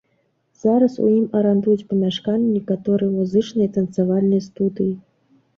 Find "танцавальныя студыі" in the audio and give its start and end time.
3.77-4.93